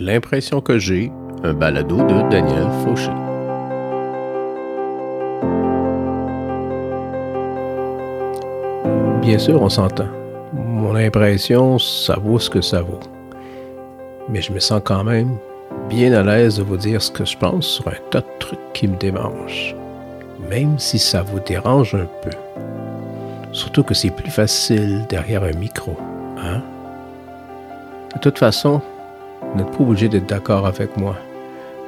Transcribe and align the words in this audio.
L'impression 0.00 0.62
que 0.62 0.78
j'ai, 0.78 1.12
un 1.44 1.52
balado 1.52 1.98
de 1.98 2.30
Daniel 2.30 2.68
Fauché. 2.82 3.10
Bien 9.20 9.38
sûr, 9.38 9.60
on 9.60 9.68
s'entend. 9.68 10.08
Mon 10.54 10.94
impression, 10.94 11.78
ça 11.78 12.16
vaut 12.16 12.38
ce 12.38 12.48
que 12.48 12.62
ça 12.62 12.80
vaut. 12.80 13.00
Mais 14.30 14.40
je 14.40 14.52
me 14.52 14.58
sens 14.58 14.80
quand 14.82 15.04
même 15.04 15.36
bien 15.90 16.14
à 16.14 16.22
l'aise 16.22 16.56
de 16.56 16.62
vous 16.62 16.78
dire 16.78 17.02
ce 17.02 17.10
que 17.10 17.26
je 17.26 17.36
pense 17.36 17.66
sur 17.66 17.88
un 17.88 18.00
tas 18.10 18.22
de 18.22 18.38
trucs 18.38 18.72
qui 18.72 18.88
me 18.88 18.96
dérangent. 18.96 19.76
Même 20.48 20.78
si 20.78 20.98
ça 20.98 21.22
vous 21.22 21.40
dérange 21.40 21.94
un 21.94 22.08
peu. 22.22 22.30
Surtout 23.52 23.82
que 23.82 23.92
c'est 23.92 24.08
plus 24.08 24.30
facile 24.30 25.04
derrière 25.10 25.44
un 25.44 25.52
micro, 25.52 25.94
hein? 26.38 26.62
De 28.14 28.18
toute 28.20 28.38
façon, 28.38 28.80
vous 29.52 29.58
n'êtes 29.58 29.70
pas 29.76 29.82
obligé 29.82 30.08
d'être 30.08 30.26
d'accord 30.26 30.66
avec 30.66 30.96
moi. 30.96 31.16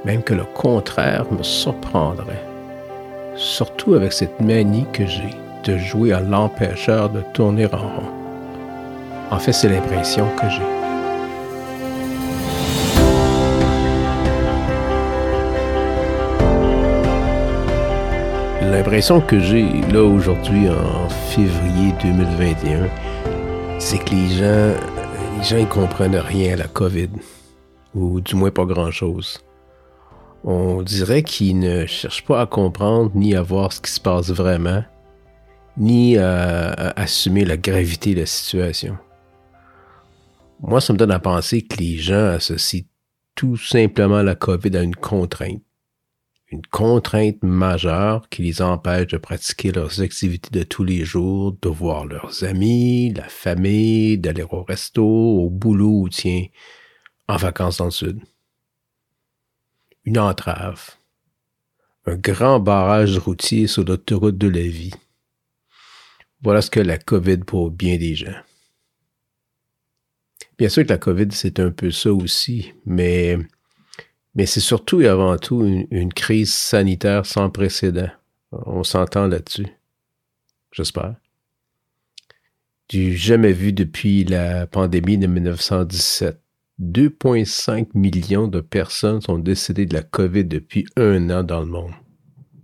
Même 0.04 0.22
que 0.22 0.34
le 0.34 0.44
contraire 0.44 1.26
me 1.30 1.42
surprendrait. 1.44 2.42
Surtout 3.36 3.94
avec 3.94 4.12
cette 4.12 4.40
manie 4.40 4.86
que 4.92 5.06
j'ai 5.06 5.30
de 5.64 5.78
jouer 5.78 6.12
à 6.12 6.20
l'empêcheur 6.20 7.08
de 7.08 7.22
tourner 7.32 7.66
en 7.66 7.78
rond. 7.78 8.10
En 9.30 9.38
fait, 9.38 9.52
c'est 9.52 9.68
l'impression 9.68 10.26
que 10.40 10.48
j'ai. 10.50 10.62
L'impression 18.68 19.20
que 19.20 19.38
j'ai 19.38 19.66
là 19.92 20.02
aujourd'hui 20.02 20.68
en 20.68 21.08
février 21.08 21.94
2021, 22.02 22.88
c'est 23.78 23.98
que 23.98 24.10
les 24.10 24.28
gens, 24.30 24.74
les 25.38 25.44
gens 25.44 25.58
ils 25.58 25.68
comprennent 25.68 26.16
rien 26.16 26.54
à 26.54 26.56
la 26.56 26.66
COVID, 26.66 27.10
ou 27.94 28.20
du 28.20 28.34
moins 28.34 28.50
pas 28.50 28.64
grand-chose. 28.64 29.40
On 30.44 30.82
dirait 30.82 31.22
qu'ils 31.22 31.58
ne 31.58 31.86
cherchent 31.86 32.24
pas 32.24 32.40
à 32.40 32.46
comprendre 32.46 33.12
ni 33.14 33.34
à 33.34 33.42
voir 33.42 33.72
ce 33.72 33.80
qui 33.80 33.90
se 33.90 34.00
passe 34.00 34.30
vraiment, 34.30 34.82
ni 35.76 36.18
à, 36.18 36.72
assumer 36.96 37.44
la 37.44 37.56
gravité 37.56 38.14
de 38.14 38.20
la 38.20 38.26
situation. 38.26 38.96
Moi, 40.60 40.80
ça 40.80 40.92
me 40.92 40.98
donne 40.98 41.10
à 41.10 41.18
penser 41.18 41.62
que 41.62 41.76
les 41.76 41.96
gens 41.96 42.26
associent 42.26 42.84
tout 43.34 43.56
simplement 43.56 44.22
la 44.22 44.34
COVID 44.34 44.76
à 44.76 44.82
une 44.82 44.96
contrainte. 44.96 45.62
Une 46.50 46.66
contrainte 46.70 47.42
majeure 47.42 48.28
qui 48.28 48.42
les 48.42 48.60
empêche 48.60 49.06
de 49.06 49.16
pratiquer 49.16 49.72
leurs 49.72 50.02
activités 50.02 50.50
de 50.50 50.64
tous 50.64 50.84
les 50.84 51.02
jours, 51.04 51.56
de 51.62 51.68
voir 51.68 52.04
leurs 52.04 52.44
amis, 52.44 53.12
la 53.14 53.28
famille, 53.28 54.18
d'aller 54.18 54.42
au 54.42 54.62
resto, 54.62 55.02
au 55.02 55.48
boulot 55.48 56.02
ou 56.02 56.08
tiens, 56.10 56.44
en 57.32 57.36
vacances 57.36 57.78
dans 57.78 57.86
le 57.86 57.90
sud. 57.90 58.20
Une 60.04 60.18
entrave. 60.18 60.96
Un 62.04 62.16
grand 62.16 62.60
barrage 62.60 63.16
routier 63.16 63.66
sur 63.66 63.84
l'autoroute 63.84 64.36
de 64.36 64.48
la 64.48 64.60
vie. 64.60 64.92
Voilà 66.42 66.60
ce 66.60 66.70
que 66.70 66.80
la 66.80 66.98
COVID 66.98 67.38
pour 67.38 67.70
bien 67.70 67.96
des 67.96 68.14
gens. 68.14 68.36
Bien 70.58 70.68
sûr 70.68 70.84
que 70.84 70.90
la 70.90 70.98
COVID, 70.98 71.28
c'est 71.30 71.58
un 71.60 71.70
peu 71.70 71.90
ça 71.90 72.12
aussi, 72.12 72.72
mais, 72.84 73.38
mais 74.34 74.44
c'est 74.44 74.60
surtout 74.60 75.00
et 75.00 75.08
avant 75.08 75.38
tout 75.38 75.64
une, 75.64 75.86
une 75.90 76.12
crise 76.12 76.52
sanitaire 76.52 77.24
sans 77.24 77.48
précédent. 77.48 78.10
On 78.50 78.84
s'entend 78.84 79.26
là-dessus. 79.26 79.68
J'espère. 80.72 81.14
Du 82.90 83.16
jamais 83.16 83.52
vu 83.52 83.72
depuis 83.72 84.24
la 84.24 84.66
pandémie 84.66 85.16
de 85.16 85.26
1917. 85.26 86.41
2,5 86.82 87.90
millions 87.94 88.48
de 88.48 88.60
personnes 88.60 89.20
sont 89.20 89.38
décédées 89.38 89.86
de 89.86 89.94
la 89.94 90.02
COVID 90.02 90.44
depuis 90.44 90.84
un 90.96 91.30
an 91.30 91.44
dans 91.44 91.60
le 91.60 91.66
monde, 91.66 91.92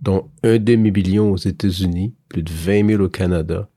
dont 0.01 0.29
un 0.43 0.57
demi-million 0.57 1.31
aux 1.31 1.37
États-Unis, 1.37 2.13
plus 2.27 2.43
de 2.43 2.51
20 2.51 2.87
000 2.87 3.03
au 3.03 3.07
Canada, 3.07 3.69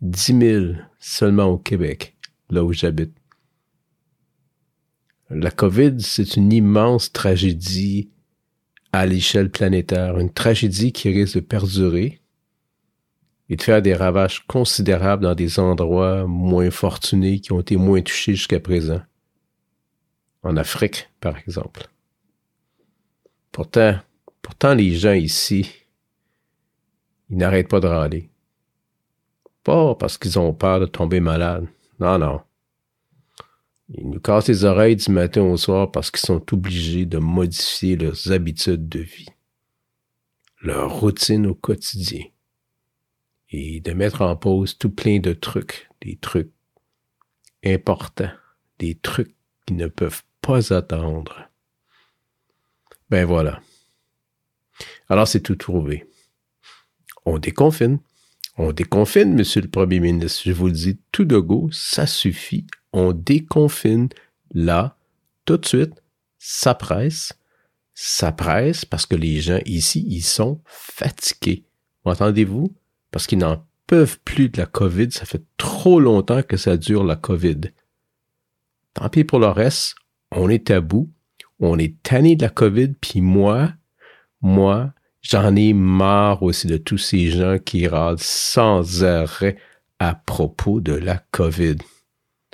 10 0.00 0.38
000 0.38 0.64
seulement 0.98 1.46
au 1.46 1.58
Québec, 1.58 2.16
là 2.48 2.64
où 2.64 2.72
j'habite. 2.72 3.12
La 5.28 5.50
COVID, 5.50 5.96
c'est 5.98 6.36
une 6.36 6.52
immense 6.52 7.12
tragédie 7.12 8.10
à 8.92 9.04
l'échelle 9.04 9.50
planétaire, 9.50 10.18
une 10.18 10.32
tragédie 10.32 10.92
qui 10.92 11.10
risque 11.10 11.34
de 11.34 11.40
perdurer 11.40 12.22
et 13.50 13.56
de 13.56 13.62
faire 13.62 13.82
des 13.82 13.94
ravages 13.94 14.46
considérables 14.46 15.24
dans 15.24 15.34
des 15.34 15.58
endroits 15.58 16.26
moins 16.26 16.70
fortunés 16.70 17.40
qui 17.40 17.52
ont 17.52 17.60
été 17.60 17.76
moins 17.76 18.00
touchés 18.00 18.34
jusqu'à 18.34 18.60
présent. 18.60 19.00
En 20.44 20.56
Afrique, 20.56 21.08
par 21.20 21.38
exemple. 21.38 21.88
Pourtant, 23.50 23.98
pourtant 24.42 24.74
les 24.74 24.94
gens 24.94 25.14
ici, 25.14 25.72
ils 27.30 27.38
n'arrêtent 27.38 27.70
pas 27.70 27.80
de 27.80 27.86
râler. 27.86 28.30
Pas 29.62 29.94
parce 29.94 30.18
qu'ils 30.18 30.38
ont 30.38 30.52
peur 30.52 30.80
de 30.80 30.86
tomber 30.86 31.20
malade. 31.20 31.66
Non, 31.98 32.18
non. 32.18 32.42
Ils 33.88 34.08
nous 34.08 34.20
cassent 34.20 34.48
les 34.48 34.64
oreilles 34.64 34.96
du 34.96 35.10
matin 35.10 35.42
au 35.42 35.56
soir 35.56 35.90
parce 35.90 36.10
qu'ils 36.10 36.26
sont 36.26 36.44
obligés 36.52 37.06
de 37.06 37.18
modifier 37.18 37.96
leurs 37.96 38.30
habitudes 38.30 38.88
de 38.88 39.00
vie, 39.00 39.28
leur 40.62 41.00
routine 41.00 41.46
au 41.46 41.54
quotidien, 41.54 42.24
et 43.50 43.80
de 43.80 43.92
mettre 43.92 44.22
en 44.22 44.36
pause 44.36 44.76
tout 44.76 44.90
plein 44.90 45.20
de 45.20 45.32
trucs, 45.32 45.88
des 46.00 46.16
trucs 46.16 46.52
importants, 47.64 48.32
des 48.78 48.94
trucs 48.94 49.34
qui 49.66 49.74
ne 49.74 49.86
peuvent 49.86 50.22
pas 50.44 50.74
attendre. 50.74 51.48
Ben 53.08 53.24
voilà. 53.24 53.60
Alors 55.08 55.26
c'est 55.26 55.40
tout 55.40 55.56
trouvé. 55.56 56.06
On 57.24 57.38
déconfine. 57.38 57.98
On 58.58 58.72
déconfine, 58.72 59.34
monsieur 59.34 59.62
le 59.62 59.68
Premier 59.68 60.00
ministre. 60.00 60.42
Je 60.44 60.52
vous 60.52 60.66
le 60.66 60.72
dis 60.72 60.98
tout 61.12 61.24
de 61.24 61.38
go, 61.38 61.70
ça 61.72 62.06
suffit. 62.06 62.66
On 62.92 63.12
déconfine 63.12 64.08
là, 64.52 64.96
tout 65.46 65.56
de 65.56 65.66
suite. 65.66 66.02
Ça 66.38 66.74
presse. 66.74 67.32
Ça 67.94 68.30
presse 68.30 68.84
parce 68.84 69.06
que 69.06 69.16
les 69.16 69.40
gens 69.40 69.60
ici, 69.64 70.04
ils 70.08 70.22
sont 70.22 70.60
fatigués. 70.66 71.64
Entendez-vous? 72.04 72.76
Parce 73.10 73.26
qu'ils 73.26 73.38
n'en 73.38 73.66
peuvent 73.86 74.18
plus 74.20 74.50
de 74.50 74.58
la 74.58 74.66
COVID. 74.66 75.10
Ça 75.10 75.24
fait 75.24 75.42
trop 75.56 76.00
longtemps 76.00 76.42
que 76.42 76.56
ça 76.56 76.76
dure 76.76 77.02
la 77.02 77.16
COVID. 77.16 77.60
Tant 78.92 79.08
pis 79.08 79.24
pour 79.24 79.38
le 79.38 79.48
reste. 79.48 79.94
On 80.34 80.48
est 80.48 80.70
à 80.70 80.80
bout. 80.80 81.10
On 81.60 81.78
est 81.78 82.02
tanné 82.02 82.36
de 82.36 82.42
la 82.42 82.50
COVID. 82.50 82.94
Puis 83.00 83.20
moi, 83.20 83.72
moi, 84.42 84.92
J'en 85.24 85.56
ai 85.56 85.72
marre 85.72 86.42
aussi 86.42 86.66
de 86.66 86.76
tous 86.76 86.98
ces 86.98 87.30
gens 87.30 87.58
qui 87.58 87.88
râlent 87.88 88.18
sans 88.18 89.04
arrêt 89.04 89.56
à 89.98 90.14
propos 90.14 90.82
de 90.82 90.92
la 90.92 91.16
COVID. 91.30 91.76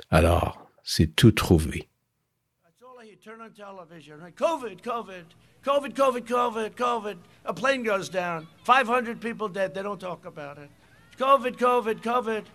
Alors, 0.09 0.65
c'est 0.81 1.13
tout 1.13 1.33
trouvé. 1.33 1.89
COVID, 4.37 4.77
COVID, 4.81 5.25
COVID, 5.63 5.93
COVID, 5.93 6.21
COVID, 6.21 6.69
COVID. 6.77 7.17
A 7.43 7.53
plane 7.53 7.83
goes 7.83 8.09
down. 8.09 8.47
500 8.63 9.19
people 9.19 9.49
dead. 9.49 9.73
They 9.73 9.83
don't 9.83 9.99
talk 9.99 10.25
about 10.25 10.57
it. 10.57 10.69
COVID, 11.19 11.57
COVID, 11.57 12.01
COVID, 12.01 12.45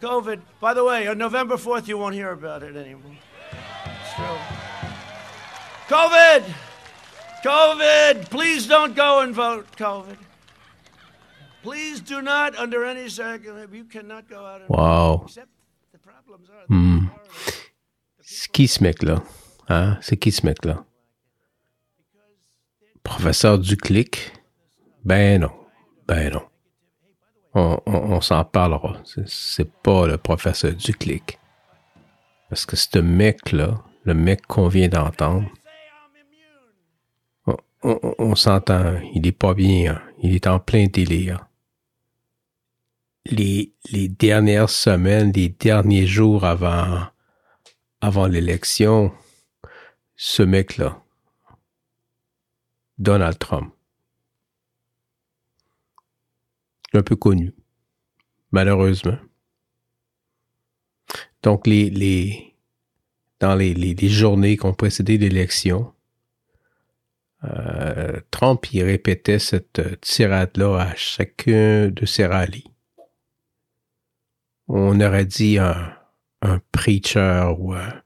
COVID. 0.00 0.40
By 0.60 0.72
the 0.72 0.84
way, 0.84 1.08
on 1.08 1.18
November 1.18 1.56
4th, 1.56 1.88
you 1.88 1.98
won't 1.98 2.14
hear 2.14 2.30
about 2.30 2.62
it 2.62 2.76
anymore. 2.76 3.16
It's 3.86 4.14
true. 4.14 4.63
COVID! 5.88 6.42
COVID, 7.44 8.30
please 8.30 8.66
don't 8.66 8.94
go 8.96 9.20
and 9.20 9.34
vote, 9.34 9.66
COVID. 9.76 10.16
Please 11.62 12.00
do 12.00 12.22
not, 12.22 12.56
under 12.58 12.84
any 12.84 13.08
circumstance, 13.08 13.70
you 13.72 13.84
cannot 13.84 14.28
go 14.28 14.36
out 14.46 14.62
and 14.62 14.68
Wow. 14.70 15.26
Hmm. 16.68 17.06
C'est 18.20 18.50
qui 18.52 18.66
ce 18.68 18.82
mec-là? 18.82 19.22
Hein? 19.68 19.98
C'est 20.00 20.16
qui 20.16 20.32
ce 20.32 20.44
mec-là? 20.46 20.84
Professeur 23.02 23.58
Duclic? 23.58 24.32
Ben 25.04 25.40
non. 25.42 25.52
Ben 26.06 26.32
non. 26.32 26.42
On, 27.54 27.78
on, 27.86 28.12
on 28.14 28.20
s'en 28.22 28.44
parlera. 28.44 28.96
C'est- 29.04 29.28
C'est 29.28 29.70
pas 29.82 30.06
le 30.06 30.16
professeur 30.16 30.72
Duclic. 30.72 31.38
Parce 32.48 32.64
que 32.66 32.76
ce 32.76 32.98
mec-là, 32.98 33.82
le 34.04 34.14
mec 34.14 34.46
qu'on 34.46 34.68
vient 34.68 34.88
d'entendre, 34.88 35.48
on, 37.84 38.34
s'entend, 38.34 38.98
il 39.12 39.26
est 39.26 39.32
pas 39.32 39.54
bien, 39.54 39.94
hein. 39.94 40.02
il 40.22 40.34
est 40.34 40.46
en 40.46 40.58
plein 40.58 40.86
délire. 40.86 41.46
Les, 43.26 43.72
dernières 44.08 44.70
semaines, 44.70 45.32
les 45.32 45.50
derniers 45.50 46.06
jours 46.06 46.44
avant, 46.44 47.06
avant 48.00 48.26
l'élection, 48.26 49.12
ce 50.16 50.42
mec-là, 50.42 51.02
Donald 52.98 53.38
Trump, 53.38 53.72
un 56.94 57.02
peu 57.02 57.16
connu, 57.16 57.52
malheureusement. 58.50 59.18
Donc, 61.42 61.66
les, 61.66 61.90
les, 61.90 62.54
dans 63.40 63.54
les, 63.54 64.08
journées 64.08 64.56
qui 64.56 64.64
ont 64.64 64.72
précédé 64.74 65.18
l'élection, 65.18 65.92
euh, 67.44 68.20
Trump 68.30 68.72
il 68.72 68.82
répétait 68.84 69.38
cette 69.38 70.00
tirade-là 70.00 70.78
à 70.78 70.94
chacun 70.94 71.88
de 71.88 72.06
ses 72.06 72.26
rallyes. 72.26 72.70
On 74.68 75.00
aurait 75.00 75.26
dit 75.26 75.58
un, 75.58 75.94
un 76.40 76.60
preacher 76.72 77.52
ou 77.58 77.74
un, 77.74 78.02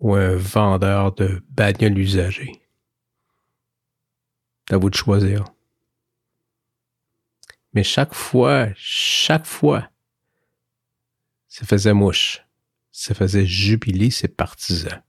ou 0.00 0.14
un 0.14 0.36
vendeur 0.36 1.12
de 1.14 1.42
bagnoles 1.50 1.98
usagées. 1.98 2.60
À 4.70 4.76
vous 4.76 4.90
de 4.90 4.94
choisir. 4.94 5.44
Mais 7.72 7.82
chaque 7.82 8.14
fois, 8.14 8.68
chaque 8.76 9.46
fois, 9.46 9.88
ça 11.48 11.64
faisait 11.64 11.94
mouche. 11.94 12.44
Ça 12.92 13.14
faisait 13.14 13.46
jubiler 13.46 14.10
ses 14.10 14.28
partisans. 14.28 15.02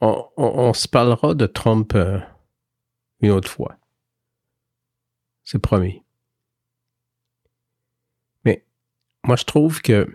On, 0.00 0.72
se 0.72 0.88
parlera 0.88 1.34
de 1.34 1.46
Trump 1.46 1.94
euh, 1.94 2.18
une 3.20 3.32
autre 3.32 3.50
fois. 3.50 3.76
C'est 5.44 5.58
promis. 5.58 6.02
Mais 8.44 8.64
moi, 9.24 9.36
je 9.36 9.44
trouve 9.44 9.82
que 9.82 10.08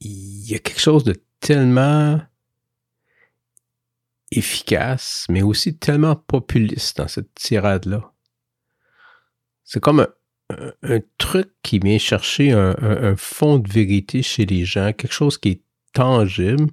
il 0.00 0.50
y 0.50 0.54
a 0.54 0.58
quelque 0.58 0.80
chose 0.80 1.04
de 1.04 1.14
tellement 1.40 2.20
efficace, 4.30 5.26
mais 5.30 5.42
aussi 5.42 5.78
tellement 5.78 6.16
populiste 6.16 6.98
dans 6.98 7.08
cette 7.08 7.32
tirade-là. 7.34 8.12
C'est 9.64 9.80
comme 9.80 10.06
un, 10.50 11.00
truc 11.18 11.50
qui 11.62 11.78
vient 11.78 11.98
chercher 11.98 12.52
un, 12.52 13.16
fond 13.16 13.58
de 13.58 13.68
vérité 13.68 14.22
chez 14.22 14.46
les 14.46 14.64
gens, 14.64 14.92
quelque 14.92 15.12
chose 15.12 15.38
qui 15.38 15.48
est 15.50 15.62
tangible, 15.96 16.68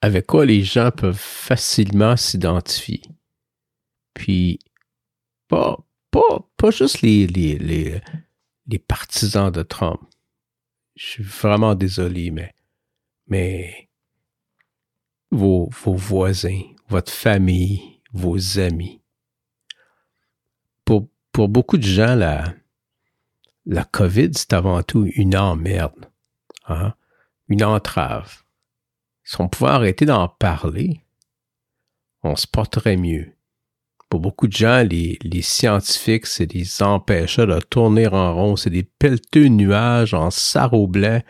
avec 0.00 0.26
quoi 0.26 0.44
les 0.44 0.64
gens 0.64 0.90
peuvent 0.90 1.16
facilement 1.16 2.16
s'identifier. 2.16 3.02
Puis, 4.14 4.58
pas, 5.46 5.78
pas, 6.10 6.44
pas 6.56 6.72
juste 6.72 7.02
les, 7.02 7.28
les, 7.28 7.56
les, 7.56 8.00
les 8.66 8.78
partisans 8.80 9.52
de 9.52 9.62
Trump. 9.62 10.00
Je 10.96 11.06
suis 11.06 11.22
vraiment 11.22 11.76
désolé, 11.76 12.32
mais, 12.32 12.52
mais 13.28 13.88
vos, 15.30 15.70
vos 15.84 15.94
voisins, 15.94 16.62
votre 16.88 17.12
famille, 17.12 18.00
vos 18.12 18.58
amis. 18.58 19.00
Pour, 20.84 21.08
pour 21.30 21.48
beaucoup 21.48 21.76
de 21.76 21.86
gens, 21.86 22.16
la, 22.16 22.52
la 23.66 23.84
COVID, 23.84 24.30
c'est 24.34 24.52
avant 24.52 24.82
tout 24.82 25.06
une 25.14 25.36
emmerde, 25.36 26.10
hein? 26.66 26.94
une 27.48 27.62
entrave. 27.62 28.42
Si 29.28 29.40
on 29.40 29.48
pouvait 29.48 29.70
arrêter 29.70 30.06
d'en 30.06 30.28
parler, 30.28 31.02
on 32.22 32.34
se 32.34 32.46
porterait 32.46 32.96
mieux. 32.96 33.34
Pour 34.08 34.20
beaucoup 34.20 34.46
de 34.46 34.52
gens, 34.52 34.82
les, 34.88 35.18
scientifiques, 35.42 36.26
c'est 36.26 36.46
des 36.46 36.82
empêcheurs 36.82 37.46
de 37.46 37.60
tourner 37.60 38.06
en 38.06 38.34
rond, 38.34 38.56
c'est 38.56 38.70
des 38.70 38.84
pelleteux 38.84 39.48
nuages 39.48 40.14
en 40.14 40.30
sarreau 40.30 40.86
blanc 40.86 41.20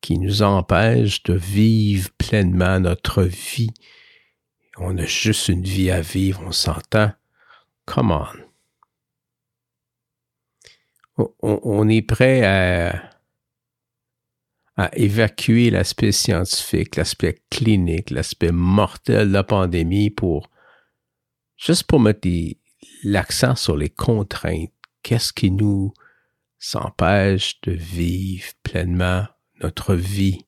qui 0.00 0.18
nous 0.18 0.42
empêchent 0.42 1.22
de 1.22 1.34
vivre 1.34 2.10
pleinement 2.18 2.80
notre 2.80 3.22
vie 3.22 3.70
on 4.78 4.98
a 4.98 5.06
juste 5.06 5.48
une 5.48 5.62
vie 5.62 5.90
à 5.90 6.00
vivre, 6.00 6.42
on 6.44 6.52
s'entend. 6.52 7.12
Come 7.86 8.10
on. 8.10 8.26
on. 11.40 11.88
est 11.88 12.02
prêt 12.02 12.44
à, 12.44 13.10
à 14.76 14.90
évacuer 14.96 15.70
l'aspect 15.70 16.12
scientifique, 16.12 16.96
l'aspect 16.96 17.42
clinique, 17.50 18.10
l'aspect 18.10 18.52
mortel 18.52 19.28
de 19.28 19.32
la 19.32 19.44
pandémie 19.44 20.10
pour 20.10 20.50
juste 21.56 21.84
pour 21.84 22.00
mettre 22.00 22.28
l'accent 23.02 23.56
sur 23.56 23.76
les 23.76 23.88
contraintes. 23.88 24.72
Qu'est-ce 25.02 25.32
qui 25.32 25.50
nous 25.50 25.94
empêche 26.74 27.60
de 27.62 27.72
vivre 27.72 28.52
pleinement 28.62 29.26
notre 29.60 29.94
vie? 29.94 30.46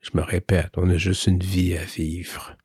Je 0.00 0.10
me 0.14 0.22
répète, 0.22 0.72
on 0.76 0.88
a 0.90 0.96
juste 0.96 1.26
une 1.26 1.42
vie 1.42 1.76
à 1.76 1.84
vivre. 1.84 2.56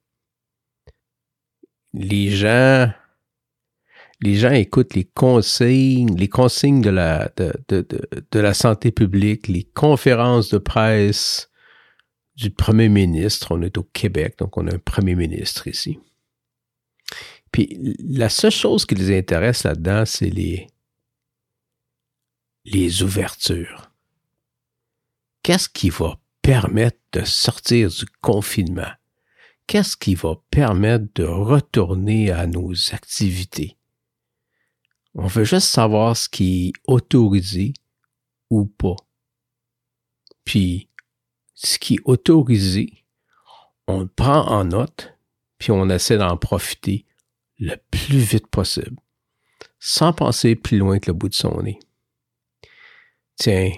Les 1.94 2.30
gens, 2.30 2.92
les 4.22 4.36
gens 4.36 4.52
écoutent 4.52 4.94
les 4.94 5.06
consignes, 5.06 6.16
les 6.16 6.30
consignes 6.30 6.82
de 6.82 6.90
la, 6.92 8.54
santé 8.54 8.92
publique, 8.92 9.48
les 9.48 9.64
conférences 9.64 10.50
de 10.50 10.60
presse 10.60 11.50
du 12.36 12.52
premier 12.52 12.88
ministre. 12.88 13.48
On 13.52 13.62
est 13.64 13.78
au 13.78 13.84
Québec, 13.84 14.36
donc 14.38 14.58
on 14.58 14.68
a 14.68 14.76
un 14.76 14.80
premier 14.80 15.16
ministre 15.16 15.68
ici. 15.68 16.00
Puis 17.52 17.98
la 18.00 18.30
seule 18.30 18.52
chose 18.52 18.86
qui 18.86 18.96
les 18.96 19.18
intéresse 19.18 19.64
là-dedans, 19.64 20.06
c'est 20.06 20.30
les, 20.30 20.68
les 22.64 23.02
ouvertures. 23.02 23.92
Qu'est-ce 25.44 25.68
qui 25.68 25.90
va 25.90 26.20
permettre 26.44 27.00
de 27.14 27.24
sortir 27.26 27.90
du 27.90 28.06
confinement? 28.22 28.92
Qu'est-ce 29.66 29.98
qui 29.98 30.14
va 30.14 30.36
permettre 30.52 31.06
de 31.16 31.24
retourner 31.24 32.30
à 32.32 32.46
nos 32.46 32.74
activités? 32.94 33.78
On 35.14 35.28
veut 35.28 35.44
juste 35.44 35.68
savoir 35.68 36.16
ce 36.16 36.30
qui 36.30 36.68
est 36.68 36.74
autorisé 36.86 37.74
ou 38.50 38.66
pas. 38.66 38.96
Puis, 40.46 40.90
ce 41.54 41.78
qui 41.78 41.96
est 41.96 42.02
autorisé, 42.06 43.06
on 43.88 44.02
le 44.02 44.08
prend 44.08 44.48
en 44.48 44.66
note, 44.66 45.14
puis 45.58 45.72
on 45.72 45.90
essaie 45.90 46.18
d'en 46.18 46.38
profiter 46.38 47.06
le 47.60 47.76
plus 47.92 48.18
vite 48.18 48.48
possible, 48.48 48.98
sans 49.80 50.14
penser 50.14 50.56
plus 50.56 50.78
loin 50.78 51.00
que 51.00 51.12
le 51.12 51.18
bout 51.18 51.30
de 51.30 51.34
son 51.34 51.62
nez. 51.62 51.80
Tiens, 53.36 53.72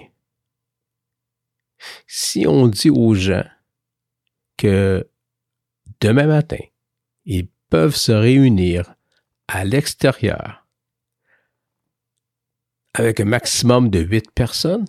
si 2.06 2.46
on 2.46 2.68
dit 2.68 2.90
aux 2.90 3.14
gens 3.14 3.46
que 4.56 5.08
demain 6.00 6.26
matin, 6.26 6.62
ils 7.24 7.48
peuvent 7.68 7.96
se 7.96 8.12
réunir 8.12 8.94
à 9.48 9.64
l'extérieur 9.64 10.63
avec 12.94 13.20
un 13.20 13.24
maximum 13.24 13.90
de 13.90 14.00
huit 14.00 14.30
personnes, 14.30 14.86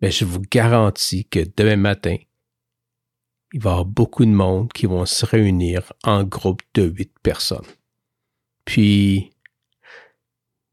mais 0.00 0.08
ben, 0.08 0.12
je 0.12 0.24
vous 0.24 0.40
garantis 0.50 1.26
que 1.26 1.40
demain 1.56 1.76
matin, 1.76 2.16
il 3.52 3.60
va 3.60 3.70
y 3.70 3.72
avoir 3.72 3.84
beaucoup 3.84 4.24
de 4.24 4.30
monde 4.30 4.72
qui 4.72 4.86
vont 4.86 5.04
se 5.06 5.26
réunir 5.26 5.92
en 6.04 6.24
groupe 6.24 6.62
de 6.74 6.84
huit 6.84 7.12
personnes. 7.22 7.66
Puis, 8.64 9.30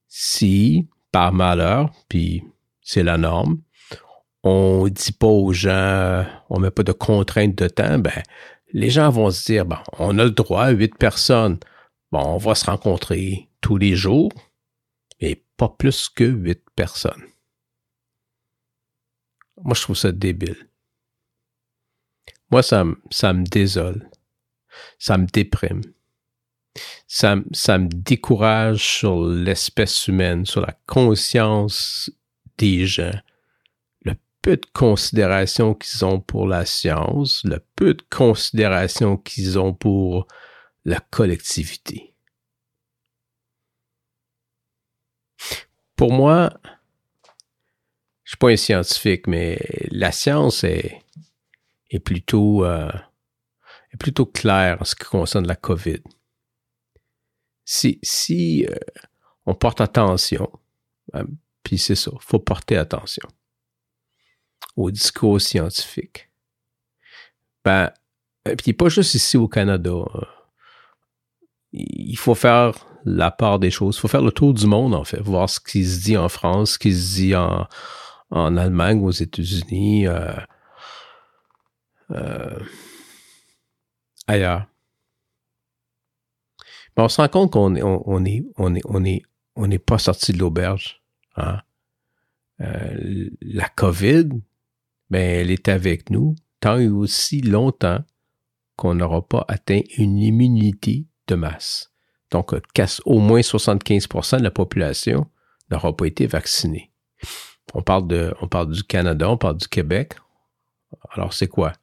si, 0.08 0.88
par 1.12 1.34
malheur, 1.34 1.92
puis 2.10 2.44
c'est 2.82 3.04
la 3.04 3.18
norme, 3.18 3.62
on 4.44 4.88
dit 4.88 5.12
pas 5.12 5.28
aux 5.28 5.52
gens, 5.52 6.26
on 6.50 6.60
met 6.60 6.72
pas 6.72 6.84
de 6.84 6.94
contraintes 6.94 7.56
de 7.56 7.68
temps, 7.68 8.00
ben, 8.00 8.24
les 8.72 8.90
gens 8.90 9.10
vont 9.10 9.30
se 9.32 9.46
dire, 9.46 9.66
bon, 9.66 9.78
on 10.00 10.18
a 10.20 10.24
le 10.24 10.32
droit 10.32 10.64
à 10.64 10.70
huit 10.70 10.96
personnes. 10.96 11.60
Bon, 12.12 12.22
on 12.22 12.38
va 12.38 12.56
se 12.56 12.66
rencontrer 12.66 13.50
tous 13.62 13.78
les 13.78 13.96
jours, 13.96 14.32
mais 15.22 15.44
pas 15.58 15.70
plus 15.70 16.10
que 16.10 16.24
huit 16.24 16.64
personnes. 16.76 17.24
Moi, 19.62 19.74
je 19.74 19.82
trouve 19.82 19.96
ça 19.96 20.12
débile. 20.12 20.70
Moi, 22.52 22.62
ça, 22.62 22.86
ça 23.10 23.34
me 23.34 23.44
désole. 23.44 24.10
Ça 25.00 25.18
me 25.18 25.26
déprime. 25.26 25.82
Ça, 27.08 27.38
ça 27.52 27.80
me 27.80 27.88
décourage 27.88 28.84
sur 29.00 29.26
l'espèce 29.26 30.08
humaine, 30.08 30.46
sur 30.46 30.62
la 30.62 30.78
conscience 30.86 32.12
des 32.58 32.86
gens 32.86 33.20
peu 34.48 34.56
de 34.56 34.66
considération 34.72 35.74
qu'ils 35.74 36.06
ont 36.06 36.22
pour 36.22 36.48
la 36.48 36.66
science, 36.66 37.42
le 37.44 37.60
peu 37.76 37.94
de 37.94 38.04
considération 38.10 39.18
qu'ils 39.18 39.60
ont 39.60 39.74
pour 39.74 40.26
la 40.86 41.02
collectivité. 41.02 42.14
Pour 45.98 46.14
moi, 46.14 46.52
je 48.24 48.32
suis 48.32 48.38
pas 48.38 48.50
un 48.50 48.56
scientifique, 48.56 49.28
mais 49.28 49.60
la 49.90 50.12
science 50.12 50.64
est, 50.64 51.02
est 51.90 52.00
plutôt 52.00 52.64
euh, 52.64 52.92
est 53.92 53.98
plutôt 53.98 54.28
claire 54.28 54.78
en 54.80 54.86
ce 54.86 54.96
qui 54.96 55.06
concerne 55.06 55.48
la 55.48 55.56
COVID. 55.56 56.02
Si, 57.66 58.00
si 58.04 58.66
euh, 58.70 58.76
on 59.46 59.56
porte 59.56 59.82
attention, 59.82 60.52
ben, 61.12 61.26
puis 61.64 61.80
c'est 61.80 61.96
ça, 61.96 62.12
faut 62.20 62.40
porter 62.40 62.78
attention 62.78 63.28
au 64.76 64.92
discours 64.92 65.42
scientifique. 65.42 66.30
Ben, 67.66 67.92
puis 68.58 68.74
pas 68.74 68.90
juste 68.90 69.16
ici 69.16 69.36
au 69.36 69.48
Canada. 69.48 70.04
Hein. 70.14 70.28
Il 71.74 72.18
faut 72.18 72.36
faire 72.36 72.86
la 73.08 73.32
part 73.32 73.60
des 73.60 73.72
choses. 73.72 73.96
Il 73.96 74.00
faut 74.02 74.08
faire 74.08 74.22
le 74.22 74.32
tour 74.32 74.54
du 74.54 74.68
monde, 74.68 74.94
en 74.94 75.04
fait, 75.04 75.20
voir 75.20 75.50
ce 75.50 75.60
qui 75.60 75.86
se 75.86 76.04
dit 76.04 76.18
en 76.18 76.30
France, 76.30 76.72
ce 76.72 76.80
qui 76.80 76.94
se 76.94 77.16
dit 77.16 77.36
en, 77.36 77.68
en 78.30 78.58
Allemagne, 78.58 79.02
aux 79.02 79.12
États-Unis, 79.12 80.08
euh, 80.08 80.34
euh, 82.12 82.60
ailleurs. 84.28 84.68
Mais 86.96 87.04
on 87.04 87.10
se 87.10 87.22
rend 87.22 87.30
compte 87.30 87.54
qu'on 87.54 87.76
est, 87.76 87.84
on, 87.84 88.26
est, 88.26 88.44
on 88.58 88.76
est, 88.76 88.82
on 88.86 89.06
est, 89.06 89.22
on 89.56 89.68
n'est 89.68 89.80
pas 89.80 90.00
sorti 90.00 90.34
de 90.34 90.40
l'auberge. 90.40 91.02
Hein? 91.38 91.62
Euh, 92.60 93.30
la 93.42 93.70
COVID, 93.70 94.30
ben, 95.10 95.22
elle 95.22 95.52
est 95.52 95.70
avec 95.70 96.10
nous 96.10 96.36
tant 96.60 96.78
et 96.80 96.90
aussi 96.90 97.42
longtemps 97.42 98.04
qu'on 98.76 98.96
n'aura 98.96 99.26
pas 99.26 99.46
atteint 99.48 99.82
une 99.98 100.18
immunité 100.18 101.06
de 101.28 101.36
masse. 101.36 101.94
Donc, 102.32 102.54
au 103.06 103.20
moins 103.20 103.40
75% 103.40 104.40
de 104.40 104.44
la 104.44 104.52
population 104.52 105.28
n'aura 105.72 105.96
pas 105.96 106.06
été 106.06 106.28
vaccinée. 106.28 106.92
On 107.74 107.82
parle, 107.82 108.08
de, 108.08 108.34
on 108.42 108.48
parle 108.48 108.72
du 108.72 108.84
Canada, 108.84 109.30
on 109.30 109.38
parle 109.38 109.58
du 109.58 109.68
Québec. 109.68 110.14
Alors, 111.12 111.34
c'est 111.34 111.48
quoi? 111.48 111.74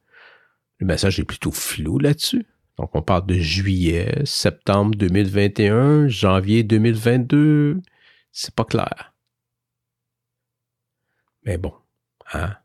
Le 0.79 0.85
message 0.85 1.19
est 1.19 1.23
plutôt 1.23 1.51
flou 1.51 1.99
là-dessus. 1.99 2.45
Donc, 2.77 2.95
on 2.95 3.01
parle 3.01 3.25
de 3.25 3.35
juillet, 3.35 4.21
septembre 4.25 4.95
2021, 4.95 6.07
janvier 6.07 6.63
2022. 6.63 7.81
C'est 8.31 8.53
pas 8.53 8.65
clair. 8.65 9.13
Mais 11.43 11.57
bon, 11.57 11.73
hein? 12.33 12.55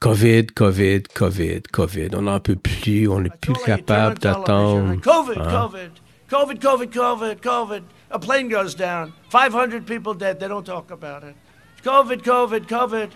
COVID, 0.00 0.46
COVID, 0.46 1.02
COVID, 1.14 1.62
COVID. 1.72 2.08
On 2.14 2.22
n'en 2.22 2.40
peut 2.40 2.56
plus. 2.56 3.08
On 3.08 3.20
n'est 3.20 3.30
plus 3.30 3.54
capable 3.64 4.18
d'attendre. 4.18 5.00
COVID, 5.00 5.40
hein? 5.40 5.68
COVID, 5.68 5.90
COVID, 6.34 6.58
COVID, 6.58 6.90
COVID, 6.92 7.36
COVID. 7.40 7.82
A 8.10 8.18
plane 8.18 8.48
goes 8.48 8.74
down. 8.74 9.12
500 9.30 9.86
people 9.86 10.14
dead. 10.14 10.40
They 10.40 10.48
don't 10.48 10.66
talk 10.66 10.90
about 10.90 11.22
it. 11.22 11.36
COVID, 11.84 12.22
COVID, 12.22 12.66
COVID, 12.66 13.10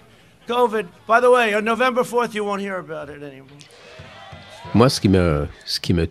COVID. 0.46 0.86
By 1.08 1.18
the 1.18 1.28
way, 1.28 1.52
on 1.52 1.64
November 1.64 2.04
4th, 2.04 2.32
you 2.34 2.44
won't 2.44 2.60
hear 2.60 2.78
about 2.78 3.10
it 3.10 3.20
anymore. 3.24 3.58
Moi, 4.72 4.88
ce 4.88 5.00
qui 5.00 5.08
me, 5.08 5.48
ce 5.66 5.80
qui 5.80 5.94
me 5.94 6.06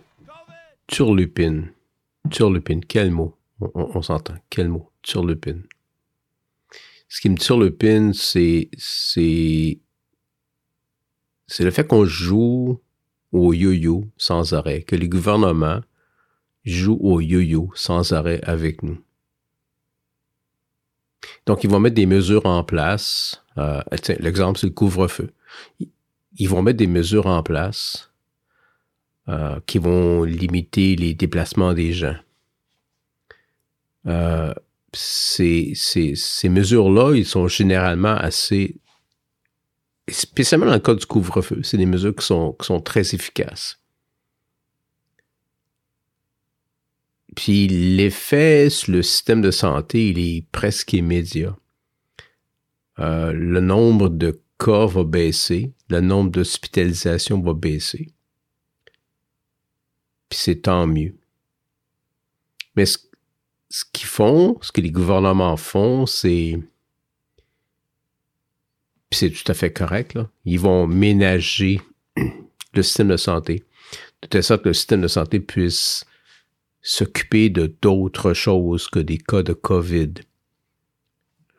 turlupine, 0.86 1.72
turlupine, 2.30 2.84
quel 2.84 3.10
mot? 3.10 3.34
On, 3.58 3.70
on, 3.74 4.02
s'entend. 4.02 4.36
Quel 4.50 4.68
mot? 4.68 4.90
Turlupine. 5.02 5.62
Ce 7.08 7.22
qui 7.22 7.30
me 7.30 7.38
turlupine, 7.38 8.12
c'est, 8.12 8.68
c'est, 8.76 9.78
c'est 11.46 11.64
le 11.64 11.70
fait 11.70 11.86
qu'on 11.86 12.04
joue 12.04 12.78
au 13.32 13.54
yo-yo 13.54 14.04
sans 14.18 14.52
arrêt, 14.52 14.82
que 14.82 14.94
les 14.94 15.08
gouvernements 15.08 15.80
jouent 16.70 16.98
au 17.00 17.20
yo-yo 17.20 17.70
sans 17.74 18.12
arrêt 18.12 18.40
avec 18.42 18.82
nous. 18.82 18.98
Donc, 21.46 21.64
ils 21.64 21.70
vont 21.70 21.80
mettre 21.80 21.94
des 21.94 22.06
mesures 22.06 22.46
en 22.46 22.62
place. 22.62 23.42
Euh, 23.56 23.82
l'exemple, 24.20 24.58
c'est 24.58 24.66
le 24.66 24.72
couvre-feu. 24.72 25.30
Ils 26.36 26.48
vont 26.48 26.62
mettre 26.62 26.76
des 26.76 26.86
mesures 26.86 27.26
en 27.26 27.42
place 27.42 28.10
euh, 29.28 29.58
qui 29.66 29.78
vont 29.78 30.24
limiter 30.24 30.94
les 30.96 31.14
déplacements 31.14 31.74
des 31.74 31.92
gens. 31.92 32.16
Euh, 34.06 34.54
ces, 34.92 35.74
mesures-là, 36.44 37.14
ils 37.14 37.26
sont 37.26 37.48
généralement 37.48 38.14
assez, 38.14 38.76
spécialement 40.08 40.66
dans 40.66 40.72
le 40.72 40.78
cas 40.78 40.94
du 40.94 41.04
couvre-feu, 41.04 41.60
c'est 41.62 41.76
des 41.76 41.86
mesures 41.86 42.14
qui 42.14 42.24
sont 42.24 42.80
très 42.84 43.14
efficaces. 43.14 43.78
Puis 47.36 47.68
l'effet 47.68 48.70
sur 48.70 48.92
le 48.92 49.02
système 49.02 49.40
de 49.40 49.50
santé, 49.50 50.10
il 50.10 50.18
est 50.18 50.46
presque 50.50 50.92
immédiat. 50.92 51.56
Euh, 52.98 53.32
le 53.32 53.60
nombre 53.60 54.08
de 54.08 54.40
cas 54.58 54.86
va 54.86 55.04
baisser, 55.04 55.72
le 55.88 56.00
nombre 56.00 56.30
d'hospitalisations 56.30 57.40
va 57.40 57.54
baisser. 57.54 58.08
Puis 60.28 60.38
c'est 60.38 60.62
tant 60.62 60.86
mieux. 60.86 61.14
Mais 62.76 62.86
ce, 62.86 62.98
qu'ils 63.92 64.08
font, 64.08 64.58
ce 64.60 64.72
que 64.72 64.80
les 64.80 64.90
gouvernements 64.90 65.56
font, 65.56 66.06
c'est... 66.06 66.58
Puis 69.10 69.18
c'est 69.20 69.30
tout 69.30 69.50
à 69.50 69.54
fait 69.54 69.72
correct, 69.72 70.14
là. 70.14 70.28
Ils 70.44 70.60
vont 70.60 70.86
ménager 70.86 71.80
le 72.74 72.82
système 72.82 73.08
de 73.08 73.16
santé, 73.16 73.64
de 74.22 74.28
telle 74.28 74.44
sorte 74.44 74.64
que 74.64 74.68
le 74.68 74.74
système 74.74 75.00
de 75.00 75.08
santé 75.08 75.40
puisse 75.40 76.04
s'occuper 76.88 77.50
de 77.50 77.66
d'autres 77.82 78.32
choses 78.32 78.88
que 78.88 78.98
des 78.98 79.18
cas 79.18 79.42
de 79.42 79.52
COVID. 79.52 80.14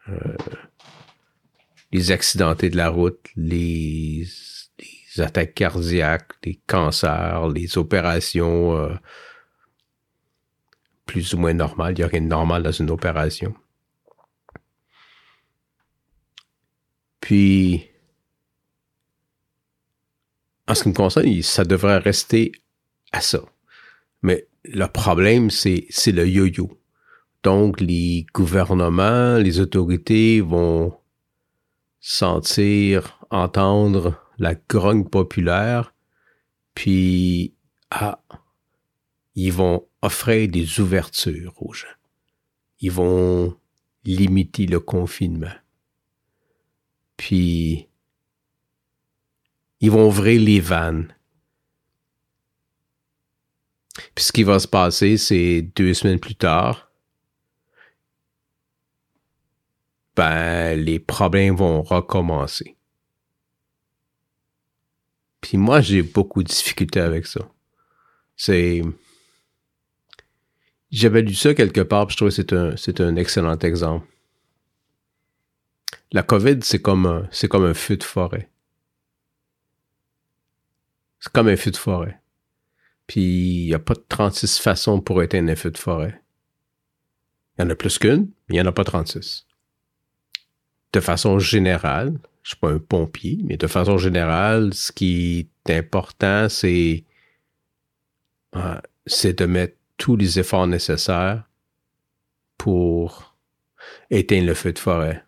Euh, 0.09 0.36
les 1.91 2.09
accidentés 2.09 2.71
de 2.71 2.77
la 2.77 2.89
route, 2.89 3.19
les, 3.36 4.25
attaques 5.19 5.53
cardiaques, 5.53 6.31
les 6.43 6.59
cancers, 6.65 7.48
les 7.50 7.77
opérations 7.77 8.75
euh, 8.75 8.95
plus 11.05 11.36
ou 11.36 11.38
moins 11.38 11.53
normales. 11.53 11.93
Il 11.93 11.98
n'y 11.98 12.03
a 12.05 12.07
rien 12.07 12.21
de 12.21 12.25
normal 12.25 12.63
dans 12.63 12.71
une 12.71 12.89
opération. 12.89 13.53
Puis, 17.21 17.88
en 20.67 20.74
ce 20.74 20.81
qui 20.81 20.89
me 20.89 20.95
concerne, 20.95 21.41
ça 21.43 21.65
devrait 21.65 22.00
rester 22.00 22.51
à 23.12 23.21
ça. 23.21 23.41
Mais 24.24 24.49
le 24.63 24.86
problème, 24.88 25.50
c'est, 25.50 25.86
c'est 25.89 26.12
le 26.12 26.28
yo-yo. 26.28 26.70
Donc, 27.44 27.80
les 27.80 28.25
gouvernements, 28.34 29.38
les 29.38 29.60
autorités 29.60 30.42
vont 30.42 30.94
sentir, 32.00 33.20
entendre 33.30 34.22
la 34.38 34.56
grogne 34.56 35.08
populaire, 35.08 35.94
puis, 36.74 37.54
ah, 37.92 38.22
ils 39.36 39.54
vont 39.54 39.88
offrir 40.01 40.50
des 40.50 40.80
ouvertures 40.80 41.54
aux 41.62 41.74
gens. 41.74 41.88
Ils 42.80 42.92
vont 42.92 43.58
limiter 44.06 44.66
le 44.66 44.80
confinement. 44.80 45.48
Puis, 47.18 47.88
ils 49.82 49.92
vont 49.92 50.08
ouvrir 50.08 50.42
les 50.42 50.60
vannes 50.60 51.13
puis 54.15 54.25
ce 54.25 54.32
qui 54.32 54.44
va 54.44 54.60
se 54.60 54.68
passer, 54.68 55.18
c'est 55.18 55.62
deux 55.75 55.94
semaines 55.94 56.20
plus 56.20 56.36
tard, 56.36 56.89
ben, 60.15 60.75
les 60.75 61.00
problèmes 61.00 61.56
vont 61.56 61.82
recommencer. 61.82 62.75
Puis 65.41 65.58
moi, 65.58 65.82
j'ai 65.82 66.01
beaucoup 66.01 66.44
de 66.44 66.50
difficultés 66.50 67.00
avec 67.00 67.25
ça. 67.25 67.41
C'est... 68.36 68.82
J'avais 70.91 71.22
lu 71.22 71.34
ça 71.34 71.53
quelque 71.53 71.82
part, 71.82 72.08
puis 72.08 72.13
je 72.13 72.18
trouve 72.18 72.29
que 72.29 72.36
c'est 72.36 72.53
un, 72.53 72.75
c'est 72.75 73.00
un 73.00 73.15
excellent 73.15 73.58
exemple. 73.60 74.08
La 76.12 76.24
COVID, 76.24 76.60
c'est 76.63 76.82
comme 76.82 77.06
un, 77.06 77.27
c'est 77.32 77.48
comme 77.48 77.65
un 77.65 77.75
feu 77.75 77.96
de 77.96 78.03
forêt. 78.03 78.50
C'est 81.20 81.32
comme 81.32 81.48
un 81.48 81.56
feu 81.56 81.72
de 81.72 81.77
forêt. 81.77 82.20
Puis 83.10 83.63
il 83.63 83.66
n'y 83.66 83.74
a 83.74 83.80
pas 83.80 83.96
de 83.96 84.06
36 84.08 84.60
façons 84.60 85.01
pour 85.01 85.24
éteindre 85.24 85.51
un 85.51 85.56
feu 85.56 85.72
de 85.72 85.80
forêt. 85.80 86.22
Il 87.58 87.63
y 87.63 87.66
en 87.66 87.70
a 87.72 87.75
plus 87.75 87.98
qu'une, 87.98 88.30
mais 88.48 88.50
il 88.50 88.54
n'y 88.54 88.62
en 88.62 88.68
a 88.68 88.72
pas 88.72 88.84
36. 88.84 89.48
De 90.94 91.00
façon 91.00 91.39
générale, 91.39 92.20
je 92.44 92.50
suis 92.50 92.60
pas 92.60 92.70
un 92.70 92.78
pompier, 92.78 93.39
mais 93.44 93.58
de 93.58 93.66
façon 93.66 93.98
générale, 93.98 94.75
ce 94.75 94.92
qui 94.92 95.50
est 95.68 95.75
important, 95.75 96.50
c'est 96.50 97.04
euh, 98.56 98.80
c'est 99.08 99.39
de 99.39 99.46
mettre 99.48 99.75
tous 99.98 100.16
les 100.16 100.38
efforts 100.38 100.68
nécessaires 100.68 101.50
pour 102.60 103.36
éteindre 104.12 104.46
le 104.46 104.54
feu 104.54 104.72
de 104.72 104.78
forêt. 104.78 105.24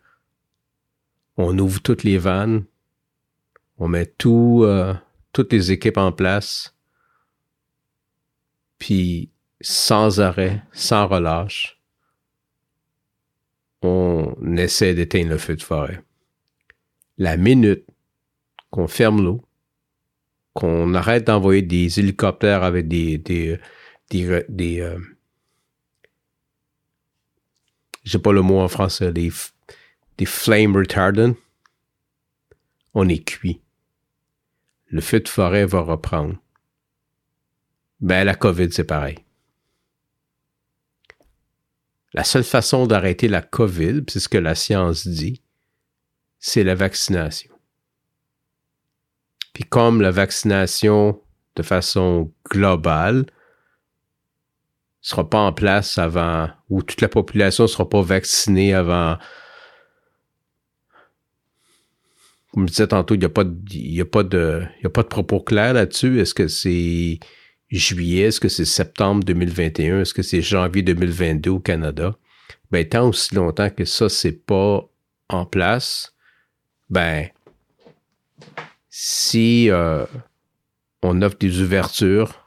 On 1.36 1.58
ouvre 1.58 1.82
toutes 1.82 2.04
les 2.04 2.18
vannes, 2.18 2.64
on 3.78 3.88
met 3.88 4.14
euh, 4.24 4.94
toutes 5.32 5.52
les 5.52 5.72
équipes 5.72 5.98
en 5.98 6.12
place, 6.12 6.71
puis 8.82 9.30
sans 9.60 10.18
arrêt, 10.18 10.60
sans 10.72 11.06
relâche, 11.06 11.78
on 13.80 14.34
essaie 14.56 14.92
d'éteindre 14.92 15.30
le 15.30 15.38
feu 15.38 15.54
de 15.54 15.62
forêt. 15.62 16.02
La 17.16 17.36
minute 17.36 17.84
qu'on 18.70 18.88
ferme 18.88 19.22
l'eau, 19.22 19.40
qu'on 20.52 20.94
arrête 20.94 21.28
d'envoyer 21.28 21.62
des 21.62 22.00
hélicoptères 22.00 22.64
avec 22.64 22.88
des 22.88 23.18
des 23.18 23.60
des, 24.10 24.44
des 24.48 24.80
euh, 24.80 24.98
pas 28.18 28.32
le 28.32 28.42
mot 28.42 28.58
en 28.58 28.66
français, 28.66 29.12
des, 29.12 29.30
des 30.18 30.26
flame 30.26 30.74
retardants, 30.74 31.36
on 32.94 33.08
est 33.08 33.22
cuit. 33.22 33.60
Le 34.88 35.00
feu 35.00 35.20
de 35.20 35.28
forêt 35.28 35.66
va 35.66 35.82
reprendre. 35.82 36.41
Ben, 38.02 38.24
la 38.24 38.34
COVID, 38.34 38.72
c'est 38.72 38.84
pareil. 38.84 39.18
La 42.14 42.24
seule 42.24 42.44
façon 42.44 42.86
d'arrêter 42.86 43.28
la 43.28 43.42
COVID, 43.42 44.02
c'est 44.08 44.18
ce 44.18 44.28
que 44.28 44.38
la 44.38 44.56
science 44.56 45.06
dit, 45.06 45.40
c'est 46.40 46.64
la 46.64 46.74
vaccination. 46.74 47.50
Puis 49.54 49.64
comme 49.64 50.02
la 50.02 50.10
vaccination 50.10 51.22
de 51.54 51.62
façon 51.62 52.32
globale 52.50 53.26
sera 55.00 55.28
pas 55.28 55.40
en 55.40 55.52
place 55.52 55.96
avant, 55.96 56.50
ou 56.70 56.82
toute 56.82 57.00
la 57.02 57.08
population 57.08 57.68
sera 57.68 57.88
pas 57.88 58.02
vaccinée 58.02 58.74
avant, 58.74 59.16
comme 62.52 62.66
je 62.66 62.72
disais 62.72 62.88
tantôt, 62.88 63.14
il 63.14 63.18
n'y 63.18 63.24
a 63.24 63.28
a 63.28 63.30
pas 63.30 63.44
de, 63.44 63.54
il 63.78 63.94
y 63.94 64.00
a 64.00 64.90
pas 64.90 65.02
de 65.02 65.08
propos 65.08 65.40
clairs 65.40 65.74
là-dessus. 65.74 66.20
Est-ce 66.20 66.34
que 66.34 66.48
c'est 66.48 67.20
juillet? 67.78 68.28
Est-ce 68.28 68.40
que 68.40 68.48
c'est 68.48 68.64
septembre 68.64 69.24
2021? 69.24 70.00
Est-ce 70.00 70.14
que 70.14 70.22
c'est 70.22 70.42
janvier 70.42 70.82
2022 70.82 71.50
au 71.50 71.60
Canada? 71.60 72.16
Ben, 72.70 72.88
tant 72.88 73.08
aussi 73.08 73.34
longtemps 73.34 73.70
que 73.70 73.84
ça, 73.84 74.08
c'est 74.08 74.32
pas 74.32 74.88
en 75.28 75.46
place, 75.46 76.14
ben, 76.90 77.28
si 78.88 79.70
euh, 79.70 80.04
on 81.02 81.22
offre 81.22 81.38
des 81.38 81.60
ouvertures, 81.60 82.46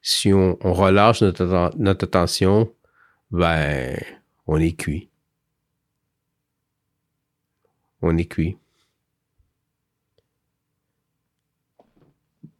si 0.00 0.32
on, 0.32 0.56
relâche 0.62 1.22
notre, 1.22 1.72
notre, 1.76 2.04
attention, 2.04 2.72
ben, 3.30 3.98
on 4.46 4.58
est 4.60 4.78
cuit. 4.78 5.08
On 8.02 8.16
est 8.16 8.26
cuit. 8.26 8.56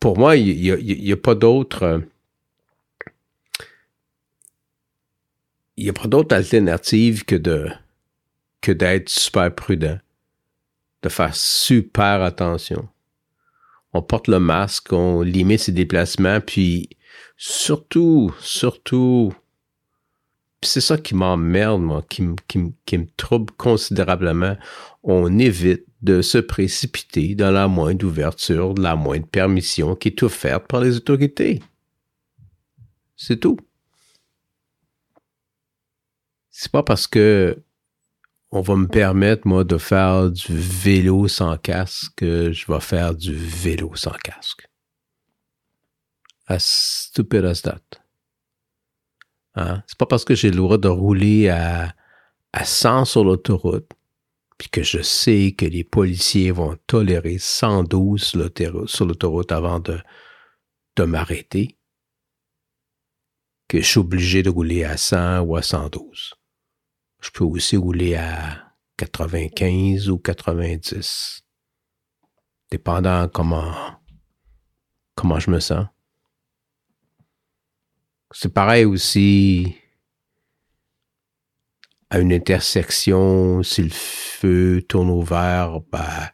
Pour 0.05 0.19
moi, 0.19 0.37
il 0.37 0.61
n'y 0.61 1.13
a, 1.13 1.17
pas 1.17 1.35
d'autre. 1.35 2.03
Il 5.79 5.85
n'y 5.85 5.89
a 5.89 5.95
pas 5.95 6.09
d'autre 6.09 6.37
alternative 6.37 7.25
que 7.25 7.37
de 7.37 7.71
que 8.61 8.71
d'être 8.71 9.09
super 9.09 9.55
prudent, 9.55 9.99
de 11.01 11.09
faire 11.09 11.35
super 11.35 12.21
attention 12.21 12.87
on 13.95 14.03
porte 14.03 14.29
le 14.29 14.41
masque, 14.41 14.93
on 14.93 15.23
limite 15.23 15.61
ses 15.61 15.73
déplacements, 15.73 16.43
puis 16.43 16.91
surtout, 17.39 18.35
surtout, 18.41 19.33
c'est 20.61 20.83
ça 20.83 20.99
qui 20.99 21.15
m'emmerde, 21.15 21.81
moi, 21.81 22.05
qui, 22.11 22.23
me 22.23 23.07
trouble 23.17 23.55
considérablement, 23.57 24.59
on 25.03 25.39
évite 25.39 25.87
de 26.05 26.21
se 26.21 26.39
précipiter 26.39 27.35
dans 27.35 27.51
la 27.51 27.67
moindre 27.67 28.07
ouverture, 28.07 28.75
la 28.75 28.95
moindre 28.95 29.27
permission 29.27 29.97
qui 29.97 30.09
est 30.09 30.23
offerte 30.23 30.67
par 30.69 30.83
les 30.83 30.97
autorités. 30.97 31.63
C'est 33.17 33.41
tout. 33.41 33.59
C'est 36.51 36.71
pas 36.71 36.83
parce 36.83 37.07
que 37.07 37.59
on 38.51 38.61
va 38.61 38.77
me 38.77 38.87
permettre, 38.87 39.49
moi, 39.49 39.65
de 39.65 39.79
faire 39.79 40.31
du 40.31 40.57
vélo 40.57 41.27
sans 41.27 41.57
casque, 41.57 42.21
je 42.21 42.73
vais 42.73 42.81
faire 42.81 43.15
du 43.15 43.35
vélo 43.35 43.97
sans 43.97 44.13
casque. 44.23 44.69
As 46.47 46.63
stupid 46.63 47.45
as 47.47 47.63
that. 47.63 47.81
Hein? 49.57 49.83
C'est 49.87 49.99
pas 49.99 50.07
parce 50.07 50.25
que 50.25 50.35
j'ai 50.35 50.51
le 50.51 50.57
droit 50.57 50.79
de 50.79 50.87
rouler 50.87 51.49
à, 51.49 51.95
à 52.53 52.65
100 52.65 53.07
sur 53.07 53.25
l'autoroute, 53.25 53.91
puis 54.59 54.69
que 54.69 54.83
je 54.83 55.03
sais 55.03 55.53
que 55.57 55.67
les 55.67 55.85
policiers 55.85 56.51
vont 56.51 56.77
tolérer 56.87 57.39
112 57.39 58.23
sur 58.87 59.07
l'autoroute 59.07 59.53
avant 59.53 59.81
de, 59.81 59.99
de 60.97 61.05
m'arrêter, 61.05 61.79
que 63.69 63.81
je 63.81 63.87
suis 63.87 63.99
obligé 63.99 64.43
de 64.43 64.51
rouler 64.51 64.85
à 64.85 64.97
100 64.97 65.41
ou 65.41 65.57
à 65.57 65.63
112. 65.63 66.35
Je 67.21 67.31
peux 67.31 67.45
aussi 67.45 67.77
rouler 67.77 68.15
à 68.15 68.75
95 68.97 70.11
ou 70.11 70.19
90, 70.19 71.43
dépendant 72.71 73.29
comment, 73.29 74.01
comment 75.15 75.41
je 75.41 75.51
me 75.51 75.59
sens. 75.59 75.87
C'est 78.31 78.53
pareil 78.53 78.85
aussi 78.85 79.77
à 82.15 82.21
une 82.21 82.33
intersection, 82.33 83.65
si 83.65 83.83
le 83.83 83.91
feu 83.91 84.81
tourne 84.89 85.11
au 85.11 85.21
vert, 85.21 85.81
ben, 85.81 86.31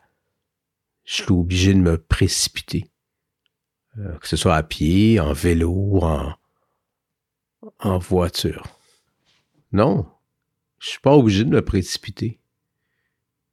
je 1.04 1.22
suis 1.22 1.32
obligé 1.32 1.72
de 1.72 1.78
me 1.78 1.96
précipiter. 1.96 2.90
Euh, 3.96 4.18
que 4.18 4.28
ce 4.28 4.36
soit 4.36 4.56
à 4.56 4.62
pied, 4.62 5.18
en 5.20 5.32
vélo, 5.32 6.00
en, 6.02 6.34
en 7.78 7.98
voiture. 7.98 8.66
Non, 9.72 10.06
je 10.80 10.90
suis 10.90 11.00
pas 11.00 11.16
obligé 11.16 11.44
de 11.44 11.48
me 11.48 11.64
précipiter. 11.64 12.38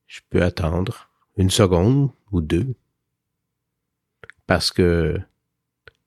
Je 0.06 0.20
peux 0.30 0.44
attendre 0.44 1.10
une 1.38 1.50
seconde 1.50 2.12
ou 2.34 2.42
deux. 2.42 2.76
Parce 4.48 4.74
que 4.74 5.18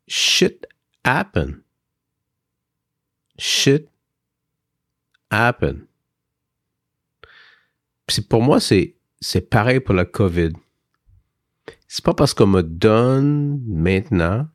shit 0.06 0.66
happen. 1.02 1.62
Shit 3.38 3.88
happen. 5.30 5.87
Pour 8.28 8.42
moi, 8.42 8.60
c'est, 8.60 8.96
c'est 9.20 9.48
pareil 9.48 9.80
pour 9.80 9.94
la 9.94 10.04
COVID. 10.04 10.52
C'est 11.88 12.04
pas 12.04 12.14
parce 12.14 12.34
qu'on 12.34 12.46
me 12.46 12.62
donne 12.62 13.62
maintenant 13.66 14.48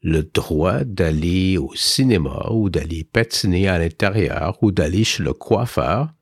le 0.00 0.22
droit 0.22 0.84
d'aller 0.84 1.58
au 1.58 1.74
cinéma 1.74 2.48
ou 2.50 2.70
d'aller 2.70 3.04
patiner 3.04 3.68
à 3.68 3.78
l'intérieur 3.78 4.56
ou 4.62 4.70
d'aller 4.70 5.04
chez 5.04 5.22
le 5.22 5.32
coiffeur 5.32 6.12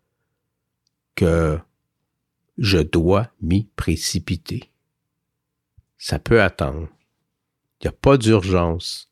que 1.15 1.59
je 2.59 2.79
dois 2.79 3.31
m'y 3.41 3.65
précipiter. 3.77 4.71
Ça 5.99 6.19
peut 6.19 6.43
attendre. 6.43 6.89
Il 7.81 7.85
n'y 7.85 7.89
a 7.89 7.93
pas 7.93 8.17
d'urgence. 8.17 9.11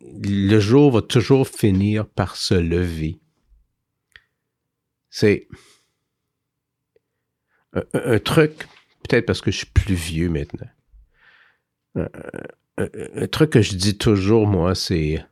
Le 0.00 0.58
jour 0.60 0.92
va 0.92 1.02
toujours 1.02 1.48
finir 1.48 2.06
par 2.08 2.36
se 2.36 2.54
lever. 2.54 3.21
C'est 5.12 5.46
un 7.94 8.18
truc, 8.18 8.66
peut-être 9.04 9.26
parce 9.26 9.40
que 9.40 9.50
je 9.50 9.58
suis 9.58 9.66
plus 9.66 9.94
vieux 9.94 10.28
maintenant 10.28 10.68
un, 12.78 13.26
truc 13.28 13.50
que 13.50 13.62
je 13.62 13.74
dis 13.76 13.96
toujours, 13.96 14.46
moi, 14.46 14.74
c'est. 14.74 15.24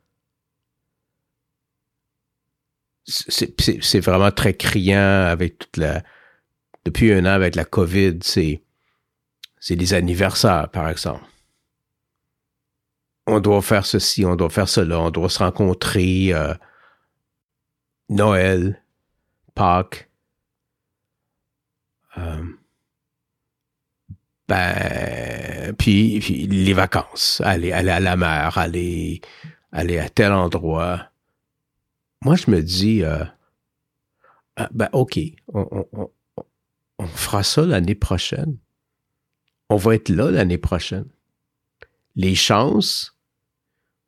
C'est 3.06 4.00
vraiment 4.00 4.30
très 4.30 4.54
criant 4.54 5.26
avec 5.26 5.58
toute 5.58 5.76
la. 5.76 6.02
Depuis 6.84 7.12
un 7.12 7.24
an, 7.24 7.30
avec 7.30 7.54
la 7.54 7.64
COVID, 7.64 8.18
c'est. 8.22 8.62
C'est 9.58 9.74
les 9.74 9.92
anniversaires, 9.92 10.70
par 10.70 10.88
exemple. 10.88 11.24
On 13.26 13.40
doit 13.40 13.60
faire 13.60 13.84
ceci, 13.84 14.24
on 14.24 14.34
doit 14.34 14.48
faire 14.48 14.68
cela, 14.68 14.98
on 15.00 15.10
doit 15.10 15.28
se 15.28 15.38
rencontrer. 15.40 16.32
Euh, 16.32 16.54
Noël, 18.08 18.82
Euh, 22.18 22.44
ben, 24.48 25.74
puis, 25.76 26.18
les 26.20 26.72
vacances, 26.72 27.40
aller, 27.44 27.72
aller 27.72 27.90
à 27.90 28.00
la 28.00 28.16
mer, 28.16 28.58
aller, 28.58 29.20
aller 29.72 29.98
à 29.98 30.08
tel 30.08 30.32
endroit. 30.32 31.10
Moi, 32.22 32.36
je 32.36 32.50
me 32.50 32.62
dis, 32.62 33.04
euh, 33.04 33.24
ah, 34.56 34.68
ben, 34.72 34.88
OK, 34.92 35.18
on, 35.48 35.86
on 37.00 37.06
fera 37.06 37.42
ça 37.42 37.62
l'année 37.62 37.94
prochaine. 37.94 38.58
On 39.70 39.76
va 39.76 39.94
être 39.94 40.08
là 40.10 40.30
l'année 40.30 40.58
prochaine. 40.58 41.06
Les 42.16 42.34
chances 42.34 43.16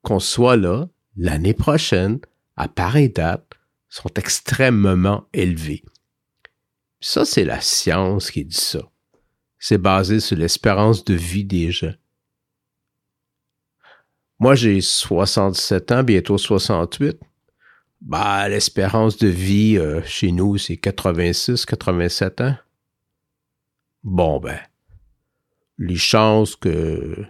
qu'on 0.03 0.19
soit 0.19 0.57
là 0.57 0.88
l'année 1.17 1.55
prochaine, 1.55 2.19
à 2.57 2.69
pareille 2.69 3.11
date, 3.11 3.52
sont 3.95 4.11
extrêmement 4.17 5.27
élevées. 5.33 5.85
Ça, 7.01 7.25
c'est 7.25 7.45
la 7.45 7.61
science 7.61 8.31
qui 8.31 8.45
dit 8.45 8.55
ça 8.55 8.81
c'est 9.63 9.79
basé 9.79 10.19
sur 10.19 10.37
l'espérance 10.37 11.05
de 11.05 11.15
vie 11.15 11.45
des 11.45 11.71
gens. 11.71 11.95
Moi, 14.41 14.57
j'ai 14.57 14.81
67 14.81 15.93
ans, 15.93 16.03
bientôt 16.03 16.37
68. 16.37 17.17
Bah, 18.01 18.49
l'espérance 18.49 19.19
de 19.19 19.29
vie 19.29 19.79
euh, 19.79 20.03
chez 20.03 20.33
nous, 20.33 20.59
c'est 20.59 20.79
86, 20.79 21.65
87 21.65 22.41
ans. 22.41 22.57
Bon, 24.03 24.41
ben, 24.41 24.59
les 25.79 25.95
chances 25.95 26.57
que 26.57 27.25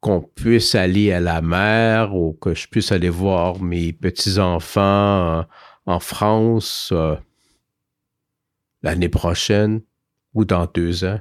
qu'on 0.00 0.22
puisse 0.22 0.74
aller 0.74 1.12
à 1.12 1.20
la 1.20 1.42
mer 1.42 2.14
ou 2.14 2.32
que 2.32 2.54
je 2.54 2.68
puisse 2.68 2.90
aller 2.90 3.10
voir 3.10 3.60
mes 3.60 3.92
petits-enfants 3.92 5.46
en 5.86 6.00
France 6.00 6.90
euh, 6.92 7.16
l'année 8.82 9.08
prochaine, 9.08 9.82
ou 10.32 10.44
dans 10.44 10.66
deux 10.66 11.04
ans, 11.04 11.20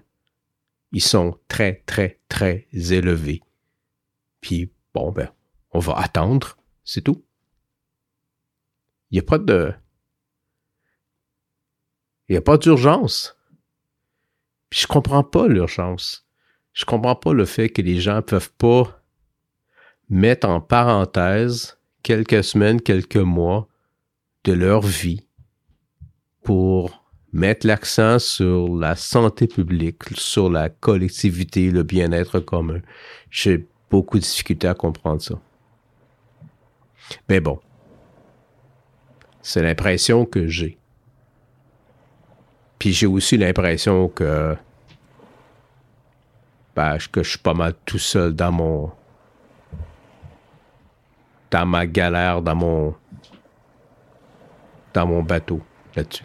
ils 0.92 1.04
sont 1.04 1.38
très, 1.48 1.84
très, 1.86 2.20
très 2.30 2.68
élevés. 2.72 3.42
Puis, 4.42 4.72
bon, 4.94 5.12
ben, 5.12 5.30
on 5.72 5.80
va 5.80 5.98
attendre, 5.98 6.58
c'est 6.84 7.02
tout. 7.02 7.26
Il 9.12 9.16
n'y 9.16 9.20
a 9.20 9.24
pas 9.24 9.40
de... 9.40 9.74
Il 12.28 12.34
n'y 12.34 12.38
a 12.38 12.42
pas 12.42 12.58
d'urgence. 12.58 13.36
Puis 14.70 14.82
je 14.82 14.88
comprends 14.88 15.24
pas 15.24 15.48
l'urgence. 15.48 16.29
Je 16.80 16.86
comprends 16.86 17.16
pas 17.16 17.34
le 17.34 17.44
fait 17.44 17.68
que 17.68 17.82
les 17.82 18.00
gens 18.00 18.22
peuvent 18.22 18.54
pas 18.54 19.02
mettre 20.10 20.48
en 20.48 20.62
parenthèse 20.62 21.78
quelques 22.04 22.42
semaines, 22.42 22.80
quelques 22.80 23.18
mois 23.18 23.68
de 24.46 24.54
leur 24.54 24.80
vie 24.80 25.28
pour 26.42 27.04
mettre 27.34 27.68
l'accent 27.68 28.18
sur 28.18 28.74
la 28.78 28.96
santé 28.96 29.46
publique, 29.46 30.04
sur 30.16 30.50
la 30.50 30.70
collectivité, 30.70 31.70
le 31.70 31.84
bien-être 31.84 32.40
commun. 32.40 32.80
J'ai 33.30 33.68
beaucoup 33.92 34.18
de 34.18 34.24
difficultés 34.24 34.70
à 34.70 34.74
comprendre 34.74 35.22
ça. 35.22 35.36
Mais 37.28 37.42
bon, 37.42 37.60
c'est 39.42 39.62
l'impression 39.62 40.26
que 40.26 40.48
j'ai. 40.48 40.78
Puis 42.80 42.94
j'ai 42.94 43.06
aussi 43.06 43.36
l'impression 43.36 44.08
que, 44.08 44.56
que 47.12 47.24
je 47.24 47.30
suis 47.30 47.40
pas 47.40 47.54
mal 47.54 47.74
tout 47.86 48.00
seul 48.00 48.34
dans 48.34 48.52
mon. 48.52 48.92
dans 51.52 51.66
ma 51.66 51.86
galère, 51.86 52.42
dans 52.42 52.56
mon. 52.56 52.96
dans 54.94 55.08
mon 55.08 55.24
bateau 55.24 55.62
là-dessus. 55.96 56.24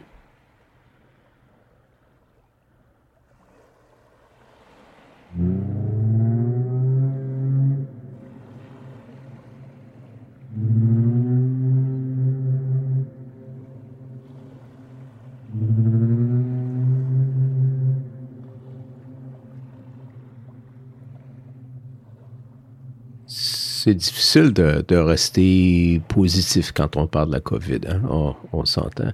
C'est 23.85 23.94
difficile 23.94 24.55
de, 24.55 24.97
rester 24.97 26.01
positif 26.09 26.73
quand 26.73 26.97
on 26.97 27.07
parle 27.07 27.29
de 27.29 27.35
la 27.35 27.40
COVID. 27.40 27.81
Hein. 27.87 28.35
On, 28.51 28.64
s'entend. 28.64 29.12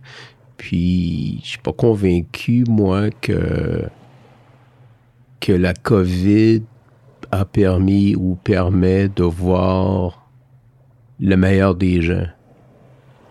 Puis, 0.59 1.41
je 1.43 1.49
suis 1.49 1.59
pas 1.59 1.73
convaincu, 1.73 2.63
moi, 2.69 3.11
que, 3.11 3.89
que 5.41 5.51
la 5.51 5.75
COVID 5.75 6.63
a 7.33 7.45
permis 7.45 8.15
ou 8.15 8.37
permet 8.37 9.09
de 9.09 9.25
voir 9.25 10.29
le 11.19 11.35
meilleur 11.35 11.75
des 11.75 12.01
gens 12.01 12.29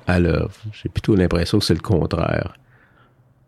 à 0.08 0.20
l'œuvre. 0.20 0.52
J'ai 0.74 0.90
plutôt 0.90 1.16
l'impression 1.16 1.60
que 1.60 1.64
c'est 1.64 1.74
le 1.74 1.80
contraire. 1.80 2.56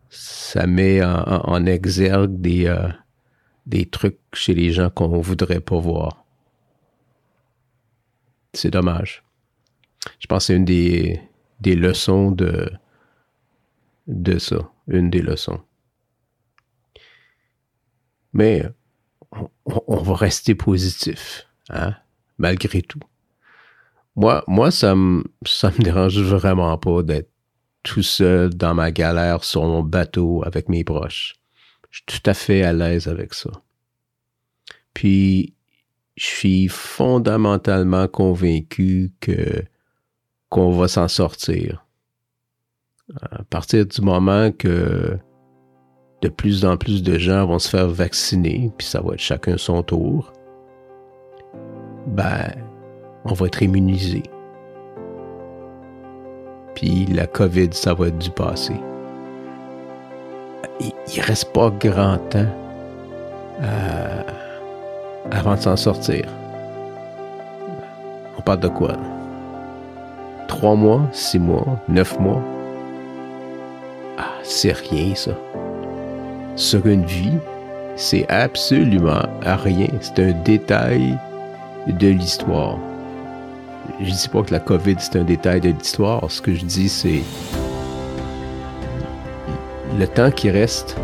Ça 0.09 0.65
met 0.65 1.03
en, 1.03 1.65
exergue 1.65 2.39
des, 2.39 2.67
euh, 2.67 2.87
des 3.65 3.85
trucs 3.85 4.19
chez 4.31 4.53
les 4.53 4.71
gens 4.71 4.89
qu'on 4.89 5.19
voudrait 5.19 5.59
pas 5.59 5.77
voir. 5.77 6.21
C'est 8.53 8.71
dommage. 8.71 9.23
Je 10.19 10.27
pense 10.27 10.43
que 10.43 10.47
c'est 10.47 10.55
une 10.55 10.65
des, 10.65 11.75
leçons 11.75 12.31
de, 12.31 12.71
de 14.07 14.39
ça. 14.39 14.69
Une 14.87 15.09
des 15.09 15.21
leçons. 15.21 15.61
Mais 18.33 18.63
on, 19.65 19.97
va 19.97 20.15
rester 20.15 20.55
positif, 20.55 21.47
hein, 21.69 21.95
malgré 22.37 22.81
tout. 22.81 22.99
Moi, 24.15 24.43
moi 24.47 24.71
ça 24.71 24.95
me 24.95 25.23
ça 25.45 25.71
me 25.71 25.83
dérange 25.83 26.19
vraiment 26.19 26.77
pas 26.77 27.03
d'être 27.03 27.31
tout 27.83 28.03
seul 28.03 28.49
dans 28.53 28.73
ma 28.73 28.91
galère 28.91 29.43
sur 29.43 29.63
mon 29.63 29.83
bateau 29.83 30.43
avec 30.45 30.69
mes 30.69 30.83
proches. 30.83 31.35
Je 31.89 31.97
suis 31.97 32.05
tout 32.05 32.29
à 32.29 32.33
fait 32.33 32.63
à 32.63 32.73
l'aise 32.73 33.07
avec 33.07 33.33
ça. 33.33 33.49
Puis 34.93 35.55
je 36.15 36.25
suis 36.25 36.67
fondamentalement 36.67 38.07
convaincu 38.07 39.11
que 39.19 39.63
qu'on 40.49 40.71
va 40.71 40.87
s'en 40.89 41.07
sortir. 41.07 41.85
À 43.31 43.43
partir 43.43 43.85
du 43.85 44.01
moment 44.01 44.51
que 44.51 45.17
de 46.21 46.29
plus 46.29 46.65
en 46.65 46.77
plus 46.77 47.03
de 47.03 47.17
gens 47.17 47.45
vont 47.45 47.59
se 47.59 47.69
faire 47.69 47.87
vacciner, 47.87 48.69
puis 48.77 48.85
ça 48.85 49.01
va 49.01 49.13
être 49.13 49.19
chacun 49.19 49.57
son 49.57 49.81
tour, 49.81 50.33
ben, 52.07 52.51
on 53.25 53.33
va 53.33 53.47
être 53.47 53.63
immunisé. 53.63 54.23
Puis 56.75 57.05
la 57.05 57.27
COVID, 57.27 57.69
ça 57.71 57.93
va 57.93 58.07
être 58.07 58.17
du 58.17 58.29
passé. 58.29 58.73
Il, 60.79 60.91
il 61.13 61.21
reste 61.21 61.53
pas 61.53 61.69
grand 61.69 62.17
temps. 62.29 62.49
Euh, 63.61 64.23
avant 65.29 65.55
de 65.55 65.59
s'en 65.59 65.75
sortir. 65.75 66.25
On 68.37 68.41
parle 68.41 68.61
de 68.61 68.67
quoi? 68.67 68.97
Trois 70.47 70.75
mois, 70.75 71.01
six 71.11 71.39
mois, 71.39 71.79
neuf 71.87 72.19
mois? 72.19 72.41
Ah, 74.17 74.39
c'est 74.43 74.73
rien, 74.73 75.13
ça. 75.15 75.31
Sur 76.55 76.85
une 76.87 77.05
vie, 77.05 77.37
c'est 77.95 78.27
absolument 78.29 79.21
rien. 79.43 79.87
C'est 80.01 80.19
un 80.19 80.31
détail 80.43 81.17
de 81.87 82.07
l'histoire. 82.07 82.77
Je 83.99 84.11
dis 84.11 84.29
pas 84.29 84.41
que 84.43 84.51
la 84.53 84.59
COVID, 84.59 84.95
c'est 84.99 85.17
un 85.17 85.23
détail 85.23 85.61
de 85.61 85.69
l'histoire. 85.69 86.29
Ce 86.29 86.41
que 86.41 86.53
je 86.53 86.65
dis, 86.65 86.89
c'est 86.89 87.21
le 89.97 90.07
temps 90.07 90.31
qui 90.31 90.49
reste 90.49 90.97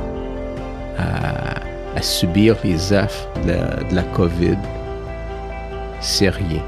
à 0.97 1.57
à 1.97 2.01
subir 2.03 2.55
les 2.63 2.93
affres 2.93 3.27
de 3.43 3.95
la, 3.95 4.03
COVID, 4.03 4.57
c'est 5.99 6.29
rien. 6.29 6.62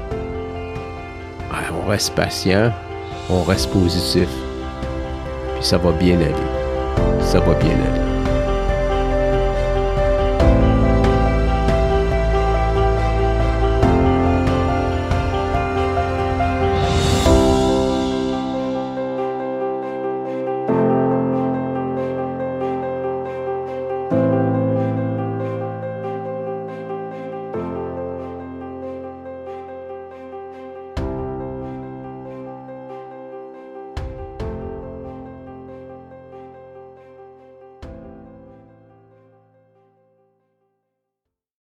on 1.72 1.88
reste 1.88 2.16
patient, 2.16 2.72
on 3.30 3.44
reste 3.44 3.70
positif, 3.70 4.28
puis 5.54 5.64
ça 5.64 5.78
va 5.78 5.92
bien 5.92 6.16
aller. 6.16 6.34
Ça 7.20 7.38
va 7.38 7.54
bien 7.54 7.70
aller. 7.70 7.99